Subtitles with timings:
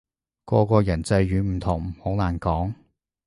[0.45, 2.73] 個個人際遇唔同，好難講